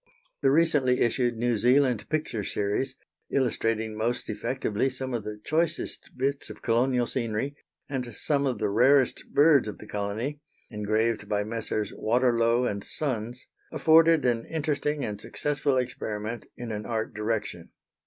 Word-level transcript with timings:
The 0.41 0.49
recently 0.49 1.01
issued 1.01 1.37
New 1.37 1.57
Zealand 1.57 2.09
picture 2.09 2.43
series, 2.43 2.95
illustrating 3.29 3.95
most 3.95 4.31
effectively 4.31 4.89
some 4.89 5.13
of 5.13 5.23
the 5.23 5.39
choicest 5.43 6.17
bits 6.17 6.49
of 6.49 6.63
colonial 6.63 7.05
scenery, 7.05 7.55
and 7.87 8.15
some 8.15 8.47
of 8.47 8.57
the 8.57 8.69
rarest 8.71 9.23
birds 9.31 9.67
of 9.67 9.77
the 9.77 9.85
colony, 9.85 10.41
engraved 10.71 11.29
by 11.29 11.43
Messrs. 11.43 11.93
Waterlow 11.95 12.63
and 12.63 12.83
Sons, 12.83 13.45
afforded 13.71 14.25
an 14.25 14.43
interesting 14.47 15.05
and 15.05 15.21
successful 15.21 15.77
experiment 15.77 16.47
in 16.57 16.71
an 16.71 16.87
art 16.87 17.13
direction. 17.13 17.69